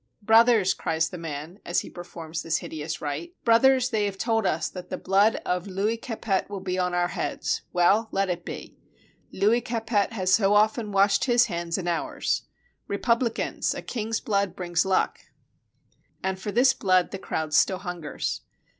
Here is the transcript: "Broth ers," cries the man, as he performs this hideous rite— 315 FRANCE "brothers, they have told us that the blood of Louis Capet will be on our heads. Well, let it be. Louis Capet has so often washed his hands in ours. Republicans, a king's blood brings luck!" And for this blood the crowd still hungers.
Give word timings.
"Broth 0.23 0.47
ers," 0.49 0.73
cries 0.73 1.09
the 1.09 1.19
man, 1.19 1.59
as 1.63 1.81
he 1.81 1.89
performs 1.91 2.41
this 2.41 2.57
hideous 2.57 3.01
rite— 3.01 3.35
315 3.45 3.45
FRANCE 3.45 3.45
"brothers, 3.85 3.89
they 3.91 4.05
have 4.05 4.17
told 4.17 4.47
us 4.47 4.67
that 4.67 4.89
the 4.89 4.97
blood 4.97 5.35
of 5.45 5.67
Louis 5.67 5.95
Capet 5.97 6.49
will 6.49 6.59
be 6.59 6.79
on 6.79 6.95
our 6.95 7.09
heads. 7.09 7.61
Well, 7.71 8.09
let 8.11 8.27
it 8.27 8.43
be. 8.43 8.75
Louis 9.31 9.61
Capet 9.61 10.13
has 10.13 10.33
so 10.33 10.55
often 10.55 10.91
washed 10.91 11.25
his 11.25 11.45
hands 11.45 11.77
in 11.77 11.87
ours. 11.87 12.47
Republicans, 12.87 13.75
a 13.75 13.83
king's 13.83 14.19
blood 14.19 14.55
brings 14.55 14.85
luck!" 14.85 15.19
And 16.23 16.39
for 16.39 16.51
this 16.51 16.73
blood 16.73 17.11
the 17.11 17.19
crowd 17.19 17.53
still 17.53 17.77
hungers. 17.77 18.41